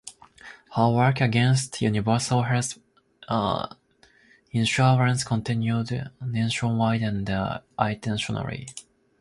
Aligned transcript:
Her 0.73 0.89
work 0.89 1.21
against 1.21 1.79
universal 1.79 2.41
health 2.41 2.79
insurance 4.49 5.23
continued 5.23 6.11
nationwide 6.19 7.03
and 7.03 7.29
internationally. 7.79 8.65